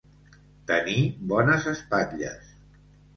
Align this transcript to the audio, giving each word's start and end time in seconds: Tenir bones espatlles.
Tenir 0.69 0.95
bones 1.31 1.67
espatlles. 1.73 2.49